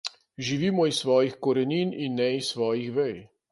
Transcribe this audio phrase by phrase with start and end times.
[0.45, 3.17] Živimo iz svojih korenin in ne iz svojih vej.